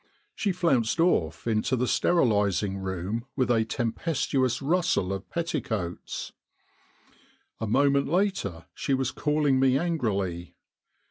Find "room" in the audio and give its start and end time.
2.79-3.27